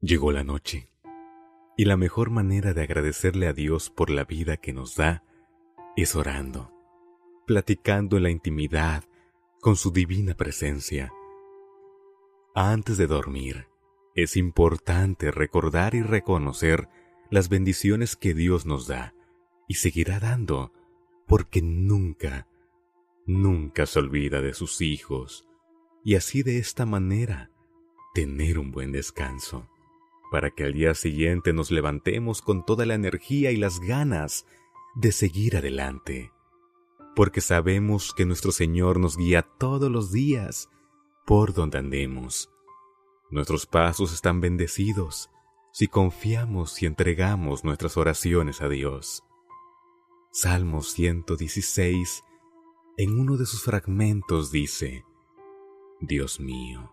Llegó 0.00 0.30
la 0.30 0.44
noche, 0.44 0.88
y 1.76 1.84
la 1.84 1.96
mejor 1.96 2.30
manera 2.30 2.72
de 2.72 2.82
agradecerle 2.82 3.48
a 3.48 3.52
Dios 3.52 3.90
por 3.90 4.10
la 4.10 4.22
vida 4.22 4.56
que 4.56 4.72
nos 4.72 4.94
da 4.94 5.24
es 5.96 6.14
orando, 6.14 6.72
platicando 7.48 8.16
en 8.16 8.22
la 8.22 8.30
intimidad 8.30 9.02
con 9.60 9.74
su 9.74 9.90
divina 9.90 10.34
presencia. 10.34 11.12
Antes 12.54 12.96
de 12.96 13.08
dormir, 13.08 13.66
es 14.14 14.36
importante 14.36 15.32
recordar 15.32 15.96
y 15.96 16.02
reconocer 16.02 16.88
las 17.28 17.48
bendiciones 17.48 18.14
que 18.14 18.34
Dios 18.34 18.66
nos 18.66 18.86
da 18.86 19.14
y 19.66 19.74
seguirá 19.74 20.20
dando, 20.20 20.72
porque 21.26 21.60
nunca, 21.60 22.46
nunca 23.26 23.84
se 23.84 23.98
olvida 23.98 24.40
de 24.42 24.54
sus 24.54 24.80
hijos, 24.80 25.48
y 26.04 26.14
así 26.14 26.44
de 26.44 26.58
esta 26.58 26.86
manera 26.86 27.50
tener 28.14 28.60
un 28.60 28.70
buen 28.70 28.92
descanso 28.92 29.68
para 30.30 30.50
que 30.50 30.64
al 30.64 30.72
día 30.74 30.94
siguiente 30.94 31.52
nos 31.52 31.70
levantemos 31.70 32.42
con 32.42 32.64
toda 32.64 32.86
la 32.86 32.94
energía 32.94 33.50
y 33.50 33.56
las 33.56 33.80
ganas 33.80 34.46
de 34.94 35.12
seguir 35.12 35.56
adelante, 35.56 36.32
porque 37.14 37.40
sabemos 37.40 38.12
que 38.12 38.26
nuestro 38.26 38.52
Señor 38.52 38.98
nos 38.98 39.16
guía 39.16 39.42
todos 39.58 39.90
los 39.90 40.12
días 40.12 40.68
por 41.26 41.54
donde 41.54 41.78
andemos. 41.78 42.50
Nuestros 43.30 43.66
pasos 43.66 44.12
están 44.12 44.40
bendecidos 44.40 45.30
si 45.70 45.86
confiamos 45.86 46.82
y 46.82 46.86
entregamos 46.86 47.64
nuestras 47.64 47.96
oraciones 47.96 48.60
a 48.62 48.68
Dios. 48.68 49.22
Salmo 50.30 50.82
116, 50.82 52.24
en 52.96 53.20
uno 53.20 53.36
de 53.36 53.46
sus 53.46 53.62
fragmentos 53.62 54.50
dice, 54.50 55.04
Dios 56.00 56.40
mío, 56.40 56.90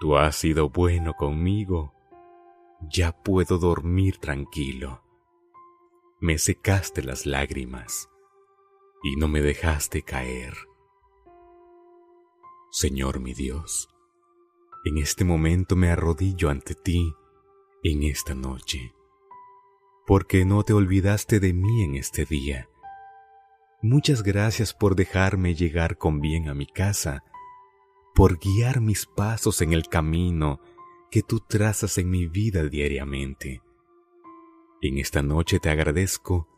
tú 0.00 0.16
has 0.16 0.36
sido 0.36 0.68
bueno 0.70 1.14
conmigo 1.14 1.94
ya 2.88 3.12
puedo 3.12 3.58
dormir 3.58 4.18
tranquilo. 4.18 5.02
Me 6.20 6.38
secaste 6.38 7.02
las 7.02 7.26
lágrimas 7.26 8.08
y 9.02 9.16
no 9.16 9.28
me 9.28 9.42
dejaste 9.42 10.02
caer. 10.02 10.54
Señor 12.70 13.20
mi 13.20 13.34
Dios, 13.34 13.88
en 14.84 14.98
este 14.98 15.24
momento 15.24 15.76
me 15.76 15.90
arrodillo 15.90 16.50
ante 16.50 16.74
ti 16.74 17.14
en 17.82 18.02
esta 18.02 18.34
noche, 18.34 18.94
porque 20.06 20.44
no 20.44 20.62
te 20.62 20.72
olvidaste 20.72 21.40
de 21.40 21.52
mí 21.52 21.82
en 21.82 21.96
este 21.96 22.24
día. 22.24 22.68
Muchas 23.82 24.22
gracias 24.22 24.74
por 24.74 24.94
dejarme 24.94 25.54
llegar 25.54 25.96
con 25.96 26.20
bien 26.20 26.48
a 26.48 26.54
mi 26.54 26.66
casa, 26.66 27.24
por 28.14 28.38
guiar 28.38 28.80
mis 28.80 29.06
pasos 29.06 29.62
en 29.62 29.72
el 29.72 29.88
camino 29.88 30.60
que 31.10 31.22
tú 31.22 31.40
trazas 31.40 31.98
en 31.98 32.10
mi 32.10 32.26
vida 32.26 32.64
diariamente. 32.64 33.62
En 34.80 34.98
esta 34.98 35.22
noche 35.22 35.58
te 35.58 35.68
agradezco 35.68 36.48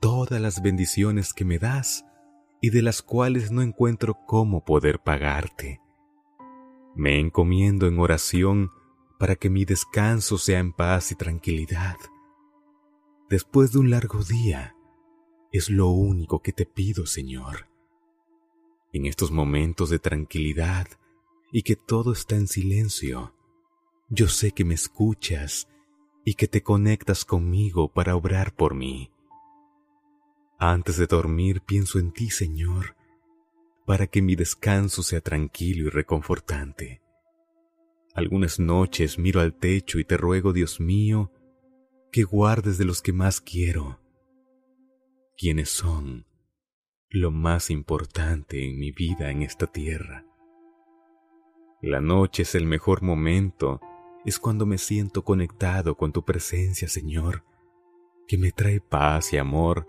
todas 0.00 0.40
las 0.40 0.62
bendiciones 0.62 1.32
que 1.32 1.44
me 1.44 1.58
das 1.58 2.04
y 2.60 2.70
de 2.70 2.82
las 2.82 3.02
cuales 3.02 3.52
no 3.52 3.62
encuentro 3.62 4.18
cómo 4.26 4.64
poder 4.64 5.00
pagarte. 5.00 5.80
Me 6.94 7.18
encomiendo 7.18 7.86
en 7.86 7.98
oración 7.98 8.70
para 9.18 9.36
que 9.36 9.50
mi 9.50 9.64
descanso 9.64 10.38
sea 10.38 10.58
en 10.58 10.72
paz 10.72 11.12
y 11.12 11.14
tranquilidad. 11.14 11.96
Después 13.28 13.72
de 13.72 13.78
un 13.78 13.90
largo 13.90 14.22
día, 14.24 14.74
es 15.52 15.70
lo 15.70 15.88
único 15.88 16.40
que 16.40 16.52
te 16.52 16.66
pido, 16.66 17.06
Señor. 17.06 17.68
En 18.92 19.06
estos 19.06 19.30
momentos 19.30 19.90
de 19.90 19.98
tranquilidad 19.98 20.88
y 21.52 21.62
que 21.62 21.76
todo 21.76 22.12
está 22.12 22.36
en 22.36 22.48
silencio, 22.48 23.34
yo 24.14 24.28
sé 24.28 24.52
que 24.52 24.66
me 24.66 24.74
escuchas 24.74 25.68
y 26.22 26.34
que 26.34 26.46
te 26.46 26.62
conectas 26.62 27.24
conmigo 27.24 27.90
para 27.90 28.14
obrar 28.14 28.54
por 28.54 28.74
mí. 28.74 29.10
Antes 30.58 30.98
de 30.98 31.06
dormir 31.06 31.62
pienso 31.62 31.98
en 31.98 32.12
ti, 32.12 32.28
Señor, 32.28 32.94
para 33.86 34.06
que 34.06 34.20
mi 34.20 34.36
descanso 34.36 35.02
sea 35.02 35.22
tranquilo 35.22 35.86
y 35.86 35.88
reconfortante. 35.88 37.00
Algunas 38.14 38.60
noches 38.60 39.18
miro 39.18 39.40
al 39.40 39.54
techo 39.54 39.98
y 39.98 40.04
te 40.04 40.18
ruego, 40.18 40.52
Dios 40.52 40.78
mío, 40.78 41.32
que 42.12 42.24
guardes 42.24 42.76
de 42.76 42.84
los 42.84 43.00
que 43.00 43.14
más 43.14 43.40
quiero, 43.40 43.98
quienes 45.38 45.70
son 45.70 46.26
lo 47.08 47.30
más 47.30 47.70
importante 47.70 48.62
en 48.68 48.78
mi 48.78 48.92
vida 48.92 49.30
en 49.30 49.40
esta 49.40 49.66
tierra. 49.66 50.26
La 51.80 52.02
noche 52.02 52.42
es 52.42 52.54
el 52.54 52.66
mejor 52.66 53.00
momento 53.00 53.80
es 54.24 54.38
cuando 54.38 54.66
me 54.66 54.78
siento 54.78 55.24
conectado 55.24 55.96
con 55.96 56.12
tu 56.12 56.24
presencia, 56.24 56.88
Señor, 56.88 57.44
que 58.28 58.38
me 58.38 58.52
trae 58.52 58.80
paz 58.80 59.32
y 59.32 59.36
amor 59.36 59.86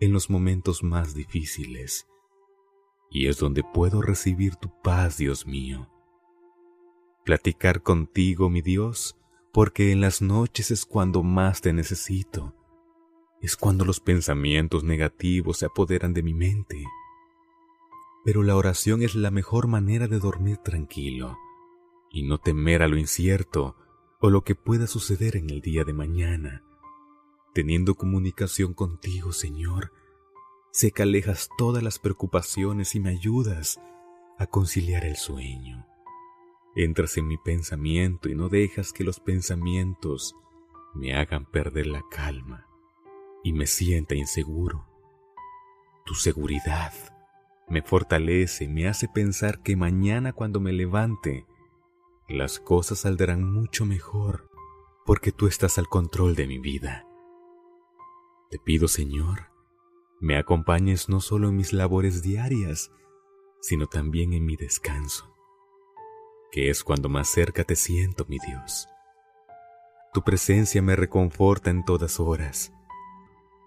en 0.00 0.12
los 0.12 0.28
momentos 0.28 0.82
más 0.82 1.14
difíciles. 1.14 2.06
Y 3.10 3.28
es 3.28 3.38
donde 3.38 3.62
puedo 3.62 4.02
recibir 4.02 4.56
tu 4.56 4.70
paz, 4.82 5.18
Dios 5.18 5.46
mío. 5.46 5.88
Platicar 7.24 7.82
contigo, 7.82 8.50
mi 8.50 8.60
Dios, 8.60 9.16
porque 9.52 9.92
en 9.92 10.00
las 10.00 10.20
noches 10.20 10.70
es 10.70 10.84
cuando 10.84 11.22
más 11.22 11.60
te 11.60 11.72
necesito. 11.72 12.54
Es 13.40 13.56
cuando 13.56 13.84
los 13.84 14.00
pensamientos 14.00 14.82
negativos 14.82 15.58
se 15.58 15.66
apoderan 15.66 16.12
de 16.12 16.22
mi 16.22 16.34
mente. 16.34 16.84
Pero 18.24 18.42
la 18.42 18.56
oración 18.56 19.02
es 19.02 19.14
la 19.14 19.30
mejor 19.30 19.68
manera 19.68 20.08
de 20.08 20.18
dormir 20.18 20.56
tranquilo 20.58 21.38
y 22.16 22.22
no 22.22 22.38
temer 22.38 22.82
a 22.82 22.88
lo 22.88 22.96
incierto 22.96 23.76
o 24.20 24.30
lo 24.30 24.42
que 24.42 24.54
pueda 24.54 24.86
suceder 24.86 25.36
en 25.36 25.50
el 25.50 25.60
día 25.60 25.84
de 25.84 25.92
mañana. 25.92 26.64
Teniendo 27.52 27.94
comunicación 27.94 28.72
contigo, 28.72 29.32
Señor, 29.32 29.92
sé 30.72 30.92
que 30.92 31.02
alejas 31.02 31.50
todas 31.58 31.82
las 31.82 31.98
preocupaciones 31.98 32.94
y 32.94 33.00
me 33.00 33.10
ayudas 33.10 33.78
a 34.38 34.46
conciliar 34.46 35.04
el 35.04 35.16
sueño. 35.16 35.86
Entras 36.74 37.18
en 37.18 37.28
mi 37.28 37.36
pensamiento 37.36 38.30
y 38.30 38.34
no 38.34 38.48
dejas 38.48 38.94
que 38.94 39.04
los 39.04 39.20
pensamientos 39.20 40.34
me 40.94 41.14
hagan 41.14 41.44
perder 41.44 41.86
la 41.86 42.02
calma 42.10 42.66
y 43.44 43.52
me 43.52 43.66
sienta 43.66 44.14
inseguro. 44.14 44.86
Tu 46.06 46.14
seguridad 46.14 46.94
me 47.68 47.82
fortalece 47.82 48.68
me 48.68 48.88
hace 48.88 49.06
pensar 49.06 49.62
que 49.62 49.76
mañana 49.76 50.32
cuando 50.32 50.60
me 50.60 50.72
levante 50.72 51.44
las 52.28 52.58
cosas 52.58 53.00
saldrán 53.00 53.44
mucho 53.44 53.86
mejor 53.86 54.50
porque 55.04 55.30
tú 55.30 55.46
estás 55.46 55.78
al 55.78 55.86
control 55.86 56.34
de 56.34 56.48
mi 56.48 56.58
vida. 56.58 57.06
Te 58.50 58.58
pido, 58.58 58.88
Señor, 58.88 59.50
me 60.20 60.36
acompañes 60.36 61.08
no 61.08 61.20
solo 61.20 61.48
en 61.48 61.56
mis 61.56 61.72
labores 61.72 62.22
diarias, 62.22 62.90
sino 63.60 63.86
también 63.86 64.32
en 64.32 64.44
mi 64.44 64.56
descanso, 64.56 65.32
que 66.50 66.68
es 66.68 66.82
cuando 66.82 67.08
más 67.08 67.28
cerca 67.28 67.62
te 67.62 67.76
siento, 67.76 68.26
mi 68.28 68.38
Dios. 68.44 68.88
Tu 70.12 70.22
presencia 70.22 70.82
me 70.82 70.96
reconforta 70.96 71.70
en 71.70 71.84
todas 71.84 72.18
horas, 72.18 72.72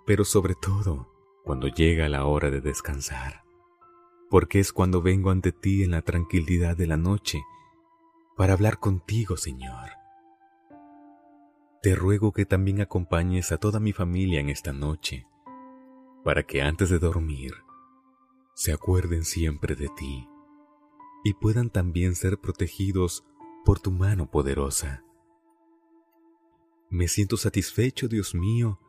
pero 0.05 0.25
sobre 0.25 0.55
todo 0.55 1.09
cuando 1.45 1.67
llega 1.67 2.09
la 2.09 2.25
hora 2.25 2.49
de 2.49 2.59
descansar, 2.59 3.43
porque 4.29 4.59
es 4.59 4.73
cuando 4.73 5.01
vengo 5.01 5.31
ante 5.31 5.53
ti 5.53 5.83
en 5.83 5.91
la 5.91 6.01
tranquilidad 6.01 6.75
de 6.75 6.87
la 6.87 6.97
noche 6.97 7.41
para 8.39 8.53
hablar 8.53 8.79
contigo, 8.79 9.35
Señor. 9.35 9.89
Te 11.81 11.93
ruego 11.93 12.31
que 12.31 12.45
también 12.45 12.79
acompañes 12.79 13.51
a 13.51 13.57
toda 13.57 13.81
mi 13.81 13.91
familia 13.91 14.39
en 14.39 14.47
esta 14.47 14.71
noche, 14.71 15.27
para 16.23 16.43
que 16.43 16.61
antes 16.61 16.89
de 16.89 16.99
dormir 16.99 17.53
se 18.53 18.71
acuerden 18.71 19.25
siempre 19.25 19.75
de 19.75 19.89
ti 19.89 20.29
y 21.25 21.33
puedan 21.33 21.69
también 21.69 22.15
ser 22.15 22.39
protegidos 22.39 23.25
por 23.65 23.81
tu 23.81 23.91
mano 23.91 24.31
poderosa. 24.31 25.03
Me 26.89 27.09
siento 27.09 27.35
satisfecho, 27.35 28.07
Dios 28.07 28.35
mío, 28.35 28.79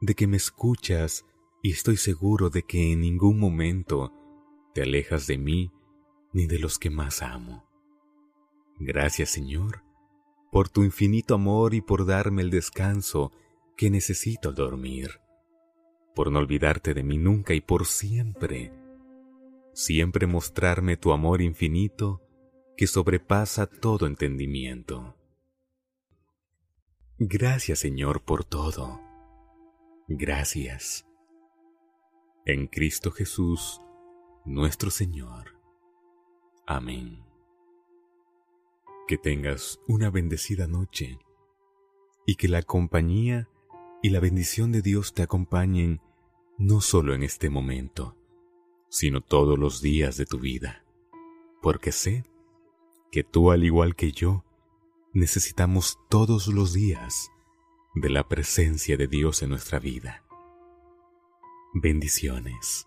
de 0.00 0.16
que 0.16 0.26
me 0.26 0.36
escuchas 0.36 1.24
y 1.62 1.70
estoy 1.70 1.96
seguro 1.96 2.50
de 2.50 2.64
que 2.64 2.90
en 2.90 3.02
ningún 3.02 3.38
momento 3.38 4.12
te 4.74 4.82
alejas 4.82 5.28
de 5.28 5.38
mí 5.38 5.70
ni 6.32 6.48
de 6.48 6.58
los 6.58 6.80
que 6.80 6.90
más 6.90 7.22
amo. 7.22 7.75
Gracias 8.78 9.30
Señor, 9.30 9.82
por 10.52 10.68
tu 10.68 10.84
infinito 10.84 11.34
amor 11.34 11.74
y 11.74 11.80
por 11.80 12.06
darme 12.06 12.42
el 12.42 12.50
descanso 12.50 13.32
que 13.76 13.90
necesito 13.90 14.50
al 14.50 14.54
dormir, 14.54 15.20
por 16.14 16.30
no 16.30 16.38
olvidarte 16.38 16.94
de 16.94 17.02
mí 17.02 17.18
nunca 17.18 17.54
y 17.54 17.60
por 17.60 17.86
siempre, 17.86 18.72
siempre 19.72 20.26
mostrarme 20.26 20.96
tu 20.96 21.12
amor 21.12 21.42
infinito 21.42 22.22
que 22.76 22.86
sobrepasa 22.86 23.66
todo 23.66 24.06
entendimiento. 24.06 25.16
Gracias 27.18 27.78
Señor 27.78 28.22
por 28.22 28.44
todo. 28.44 29.00
Gracias. 30.08 31.06
En 32.44 32.68
Cristo 32.68 33.10
Jesús, 33.10 33.80
nuestro 34.44 34.90
Señor. 34.90 35.58
Amén. 36.66 37.25
Que 39.06 39.18
tengas 39.18 39.80
una 39.86 40.10
bendecida 40.10 40.66
noche 40.66 41.18
y 42.26 42.34
que 42.34 42.48
la 42.48 42.62
compañía 42.62 43.48
y 44.02 44.10
la 44.10 44.20
bendición 44.20 44.72
de 44.72 44.82
Dios 44.82 45.14
te 45.14 45.22
acompañen 45.22 46.00
no 46.58 46.80
solo 46.80 47.14
en 47.14 47.22
este 47.22 47.50
momento, 47.50 48.16
sino 48.88 49.20
todos 49.20 49.58
los 49.58 49.80
días 49.80 50.16
de 50.16 50.26
tu 50.26 50.40
vida, 50.40 50.84
porque 51.62 51.92
sé 51.92 52.24
que 53.12 53.22
tú 53.22 53.50
al 53.50 53.62
igual 53.62 53.94
que 53.94 54.10
yo, 54.10 54.44
necesitamos 55.12 55.98
todos 56.08 56.48
los 56.48 56.72
días 56.72 57.30
de 57.94 58.10
la 58.10 58.28
presencia 58.28 58.96
de 58.96 59.06
Dios 59.06 59.42
en 59.42 59.50
nuestra 59.50 59.78
vida. 59.78 60.24
Bendiciones. 61.74 62.86